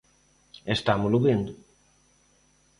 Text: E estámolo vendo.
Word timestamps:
E 0.69 0.71
estámolo 0.77 1.17
vendo. 1.27 1.53